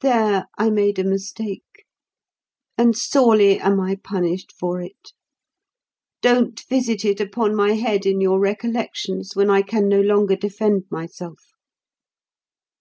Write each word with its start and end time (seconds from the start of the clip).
There 0.00 0.46
I 0.58 0.68
made 0.68 0.98
a 0.98 1.04
mistake; 1.04 1.84
and 2.76 2.96
sorely 2.98 3.60
am 3.60 3.78
I 3.78 3.94
punished 3.94 4.50
for 4.58 4.80
it. 4.82 5.12
Don't 6.22 6.60
visit 6.68 7.04
it 7.04 7.20
upon 7.20 7.54
my 7.54 7.74
head 7.74 8.04
in 8.04 8.20
your 8.20 8.40
recollections 8.40 9.36
when 9.36 9.48
I 9.48 9.62
can 9.62 9.88
no 9.88 10.00
longer 10.00 10.34
defend 10.34 10.86
myself. 10.90 11.52